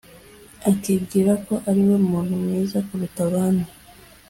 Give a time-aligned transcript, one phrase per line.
[0.69, 3.69] akibwira ko ari we muntu mwiza kuruta abandi